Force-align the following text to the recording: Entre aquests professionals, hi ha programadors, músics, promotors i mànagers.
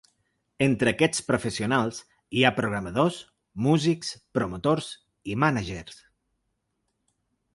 Entre 0.67 0.91
aquests 0.91 1.19
professionals, 1.25 1.99
hi 2.39 2.45
ha 2.47 2.51
programadors, 2.61 3.19
músics, 3.67 4.13
promotors 4.39 4.89
i 5.35 5.39
mànagers. 5.45 6.01